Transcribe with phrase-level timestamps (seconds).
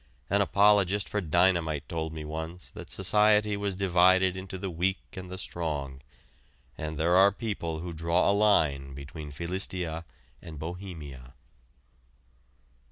[0.31, 5.29] An apologist for dynamite told me once that society was divided into the weak and
[5.29, 6.01] the strong,
[6.75, 10.03] and there are people who draw a line between Philistia
[10.41, 11.35] and Bohemia.